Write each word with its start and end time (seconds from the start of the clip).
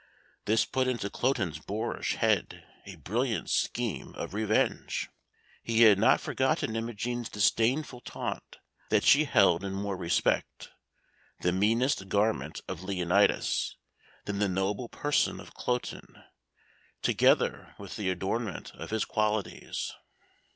This 0.45 0.65
put 0.65 0.87
into 0.87 1.11
Cloten's 1.11 1.59
boorish 1.59 2.15
head 2.15 2.65
a 2.87 2.95
brilliant 2.95 3.51
scheme 3.51 4.15
of 4.15 4.33
revenge. 4.33 5.09
He 5.61 5.83
had 5.83 5.99
not 5.99 6.19
forgotten 6.19 6.75
Imogen's 6.75 7.29
disdainful 7.29 8.01
taunt 8.01 8.57
that 8.89 9.03
she 9.03 9.25
held 9.25 9.63
in 9.63 9.73
more 9.73 9.95
respect 9.95 10.71
"the 11.41 11.51
meanest 11.51 12.09
garment" 12.09 12.61
of 12.67 12.81
Leonatus 12.81 13.75
than 14.25 14.39
the 14.39 14.49
noble 14.49 14.89
person 14.89 15.39
of 15.39 15.53
Cloten, 15.53 16.23
together 17.03 17.75
with 17.77 17.95
the 17.95 18.09
adornment 18.09 18.71
of 18.73 18.89
his 18.89 19.05
qualities. 19.05 19.93